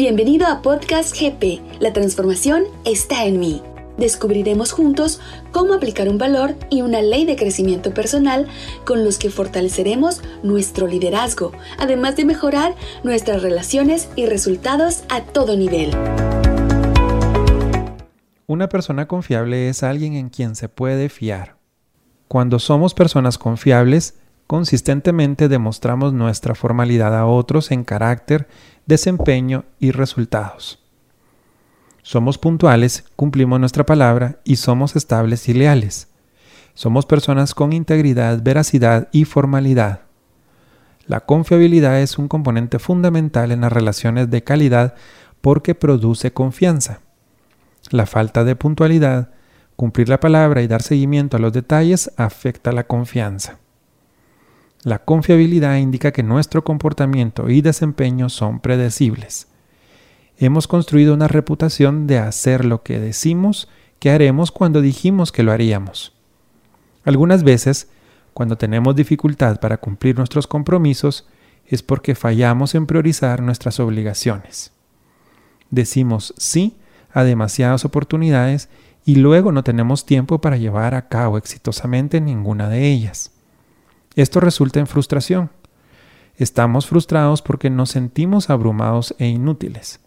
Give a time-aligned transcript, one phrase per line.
[0.00, 1.60] Bienvenido a Podcast GP.
[1.78, 3.62] La transformación está en mí.
[3.98, 5.20] Descubriremos juntos
[5.52, 8.46] cómo aplicar un valor y una ley de crecimiento personal
[8.86, 12.74] con los que fortaleceremos nuestro liderazgo, además de mejorar
[13.04, 15.90] nuestras relaciones y resultados a todo nivel.
[18.46, 21.58] Una persona confiable es alguien en quien se puede fiar.
[22.26, 24.14] Cuando somos personas confiables,
[24.46, 28.48] consistentemente demostramos nuestra formalidad a otros en carácter,
[28.90, 30.80] desempeño y resultados.
[32.02, 36.08] Somos puntuales, cumplimos nuestra palabra y somos estables y leales.
[36.74, 40.00] Somos personas con integridad, veracidad y formalidad.
[41.06, 44.94] La confiabilidad es un componente fundamental en las relaciones de calidad
[45.40, 47.00] porque produce confianza.
[47.90, 49.30] La falta de puntualidad,
[49.76, 53.59] cumplir la palabra y dar seguimiento a los detalles afecta la confianza.
[54.82, 59.48] La confiabilidad indica que nuestro comportamiento y desempeño son predecibles.
[60.38, 63.68] Hemos construido una reputación de hacer lo que decimos
[63.98, 66.14] que haremos cuando dijimos que lo haríamos.
[67.04, 67.90] Algunas veces,
[68.32, 71.28] cuando tenemos dificultad para cumplir nuestros compromisos,
[71.66, 74.72] es porque fallamos en priorizar nuestras obligaciones.
[75.70, 76.78] Decimos sí
[77.12, 78.70] a demasiadas oportunidades
[79.04, 83.32] y luego no tenemos tiempo para llevar a cabo exitosamente ninguna de ellas.
[84.16, 85.50] Esto resulta en frustración.
[86.36, 90.00] Estamos frustrados porque nos sentimos abrumados e inútiles.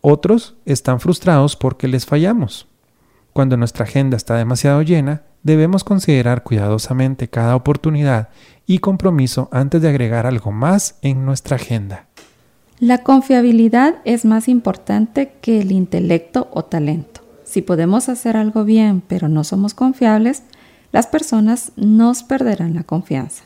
[0.00, 2.66] Otros están frustrados porque les fallamos.
[3.32, 8.28] Cuando nuestra agenda está demasiado llena, debemos considerar cuidadosamente cada oportunidad
[8.66, 12.06] y compromiso antes de agregar algo más en nuestra agenda.
[12.80, 17.20] La confiabilidad es más importante que el intelecto o talento.
[17.44, 20.42] Si podemos hacer algo bien pero no somos confiables,
[20.92, 23.44] las personas nos perderán la confianza.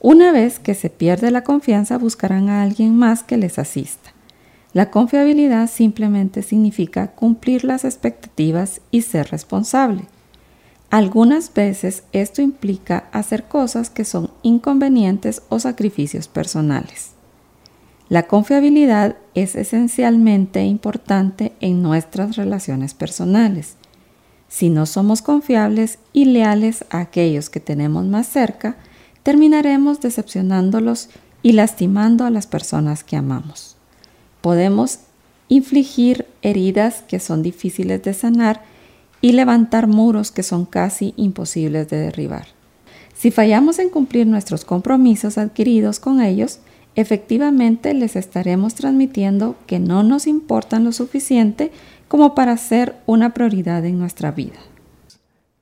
[0.00, 4.12] Una vez que se pierde la confianza, buscarán a alguien más que les asista.
[4.74, 10.02] La confiabilidad simplemente significa cumplir las expectativas y ser responsable.
[10.90, 17.12] Algunas veces esto implica hacer cosas que son inconvenientes o sacrificios personales.
[18.10, 23.76] La confiabilidad es esencialmente importante en nuestras relaciones personales
[24.48, 28.76] si no somos confiables y leales a aquellos que tenemos más cerca,
[29.22, 31.08] terminaremos decepcionándolos
[31.42, 33.76] y lastimando a las personas que amamos.
[34.40, 35.00] Podemos
[35.48, 38.62] infligir heridas que son difíciles de sanar
[39.20, 42.46] y levantar muros que son casi imposibles de derribar.
[43.14, 46.58] Si fallamos en cumplir nuestros compromisos adquiridos con ellos,
[46.94, 51.72] efectivamente les estaremos transmitiendo que no nos importan lo suficiente
[52.08, 54.58] como para ser una prioridad en nuestra vida.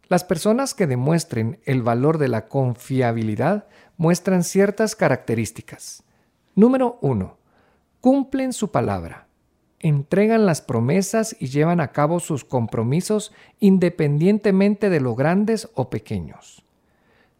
[0.08, 3.66] Las personas que demuestren el valor de la confiabilidad
[3.96, 6.02] muestran ciertas características.
[6.54, 7.36] Número 1.
[8.00, 9.26] Cumplen su palabra.
[9.78, 16.62] Entregan las promesas y llevan a cabo sus compromisos independientemente de lo grandes o pequeños.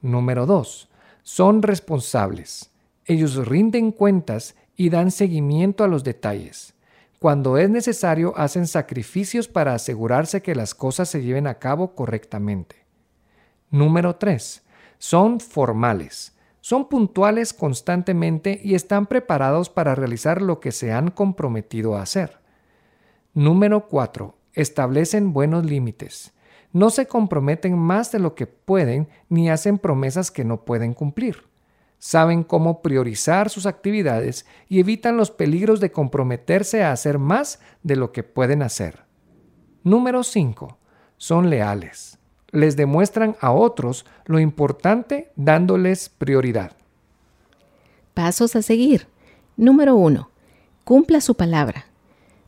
[0.00, 0.88] Número 2.
[1.22, 2.71] Son responsables.
[3.04, 6.74] Ellos rinden cuentas y dan seguimiento a los detalles.
[7.18, 12.76] Cuando es necesario, hacen sacrificios para asegurarse que las cosas se lleven a cabo correctamente.
[13.70, 14.62] Número 3.
[14.98, 16.36] Son formales.
[16.60, 22.38] Son puntuales constantemente y están preparados para realizar lo que se han comprometido a hacer.
[23.34, 24.36] Número 4.
[24.52, 26.32] Establecen buenos límites.
[26.72, 31.51] No se comprometen más de lo que pueden ni hacen promesas que no pueden cumplir
[32.02, 37.94] saben cómo priorizar sus actividades y evitan los peligros de comprometerse a hacer más de
[37.94, 39.04] lo que pueden hacer.
[39.84, 40.78] Número 5.
[41.16, 42.18] Son leales.
[42.50, 46.72] Les demuestran a otros lo importante dándoles prioridad.
[48.14, 49.06] Pasos a seguir.
[49.56, 50.28] Número 1.
[50.82, 51.86] Cumpla su palabra.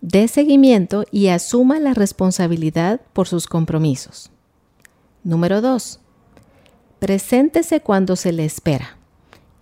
[0.00, 4.32] Dé seguimiento y asuma la responsabilidad por sus compromisos.
[5.22, 6.00] Número 2.
[6.98, 8.98] Preséntese cuando se le espera.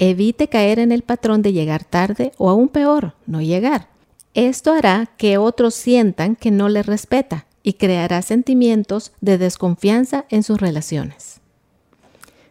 [0.05, 3.87] Evite caer en el patrón de llegar tarde o aún peor, no llegar.
[4.35, 10.43] Esto hará que otros sientan que no les respeta y creará sentimientos de desconfianza en
[10.43, 11.41] sus relaciones.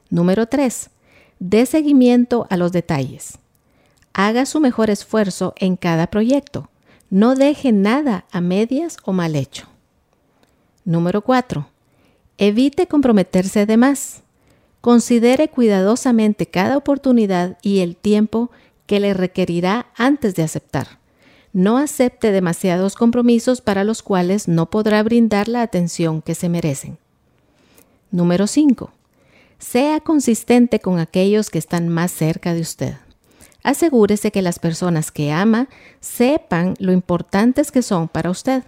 [0.10, 0.92] Número 3.
[1.40, 3.38] Dé seguimiento a los detalles.
[4.14, 6.70] Haga su mejor esfuerzo en cada proyecto.
[7.10, 9.68] No deje nada a medias o mal hecho.
[10.86, 11.68] Número 4.
[12.38, 14.24] Evite comprometerse de más.
[14.82, 18.50] Considere cuidadosamente cada oportunidad y el tiempo
[18.88, 21.00] que le requerirá antes de aceptar.
[21.54, 26.98] No acepte demasiados compromisos para los cuales no podrá brindar la atención que se merecen.
[28.10, 28.92] Número 5.
[29.60, 32.96] Sea consistente con aquellos que están más cerca de usted.
[33.64, 35.70] Asegúrese que las personas que ama
[36.00, 38.64] sepan lo importantes que son para usted.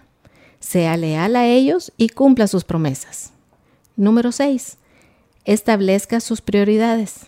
[0.60, 3.32] Sea leal a ellos y cumpla sus promesas.
[3.96, 4.78] Número 6.
[5.44, 7.26] Establezca sus prioridades.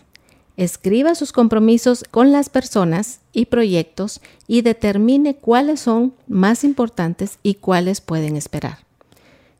[0.55, 7.55] Escriba sus compromisos con las personas y proyectos y determine cuáles son más importantes y
[7.55, 8.79] cuáles pueden esperar.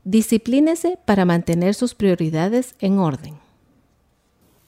[0.04, 3.36] Disciplínese para mantener sus prioridades en orden.